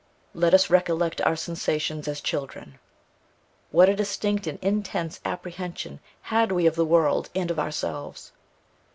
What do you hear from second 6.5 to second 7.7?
we of the world and of